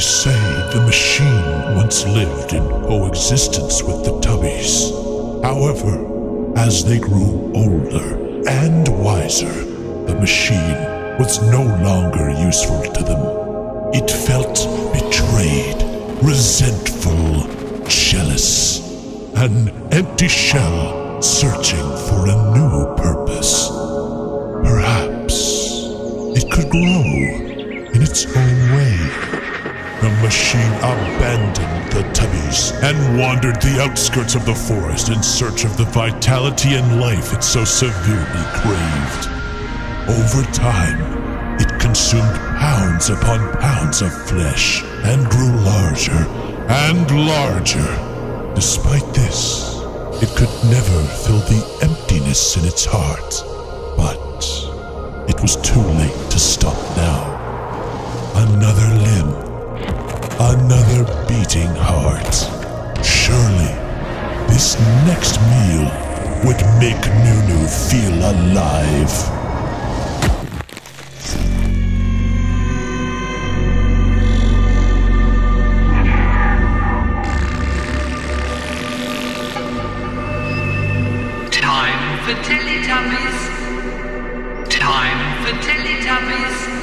say 0.00 0.40
the 0.72 0.80
machine 0.80 1.74
once 1.76 2.06
lived 2.06 2.54
in 2.54 2.62
coexistence 2.62 3.82
with 3.82 4.04
the 4.04 4.18
Tubbies. 4.20 4.92
However, 5.42 6.56
as 6.56 6.84
they 6.84 6.98
grew 6.98 7.52
older 7.54 8.42
and 8.48 8.88
wiser, 9.04 9.52
the 10.06 10.16
machine 10.18 10.76
was 11.18 11.42
no 11.50 11.62
longer 11.84 12.30
useful 12.30 12.82
to 12.82 13.02
them. 13.02 13.20
It 13.92 14.10
felt 14.10 14.56
betrayed, 14.92 15.82
resentful, 16.22 17.46
jealous, 17.86 18.80
an 19.36 19.68
empty 19.92 20.28
shell 20.28 21.20
searching 21.20 21.88
for 22.08 22.26
a 22.26 22.36
new 22.56 22.94
purpose. 22.96 23.68
Perhaps 24.64 25.34
it 26.38 26.50
could 26.50 26.70
grow 26.70 27.02
in 27.92 28.02
its 28.02 28.24
own 28.34 28.72
way. 28.74 29.59
The 30.00 30.08
machine 30.22 30.72
abandoned 30.78 31.92
the 31.92 32.02
Tubbies 32.14 32.72
and 32.82 33.18
wandered 33.18 33.60
the 33.60 33.82
outskirts 33.82 34.34
of 34.34 34.46
the 34.46 34.54
forest 34.54 35.10
in 35.10 35.22
search 35.22 35.64
of 35.64 35.76
the 35.76 35.84
vitality 35.84 36.74
and 36.76 37.00
life 37.00 37.34
it 37.34 37.44
so 37.44 37.64
severely 37.64 38.44
craved. 38.54 39.28
Over 40.08 40.42
time, 40.52 41.60
it 41.60 41.78
consumed 41.78 42.34
pounds 42.56 43.10
upon 43.10 43.52
pounds 43.58 44.00
of 44.00 44.10
flesh 44.26 44.82
and 45.04 45.28
grew 45.28 45.52
larger 45.60 46.24
and 46.70 47.26
larger. 47.26 48.54
Despite 48.54 49.04
this, 49.12 49.76
it 50.22 50.30
could 50.34 50.48
never 50.70 51.02
fill 51.24 51.40
the 51.40 51.78
emptiness 51.82 52.56
in 52.56 52.64
its 52.64 52.86
heart. 52.86 53.44
But 53.98 54.16
it 55.28 55.38
was 55.42 55.56
too 55.56 55.82
late 55.82 56.30
to 56.30 56.38
stop 56.38 56.78
now. 56.96 57.36
Another 58.34 58.88
limb, 58.94 59.49
another 60.40 61.04
beating 61.28 61.68
heart. 61.76 62.34
Surely, 63.04 63.74
this 64.48 64.80
next 65.04 65.38
meal 65.52 65.84
would 66.46 66.60
make 66.80 67.02
Noo-Noo 67.22 67.66
feel 67.68 68.14
alive. 68.14 69.12
Time 81.52 82.18
for 82.24 82.34
Teletubbies. 82.48 83.38
Time 84.70 85.44
for 85.44 85.52
Teletubbies. 85.60 86.79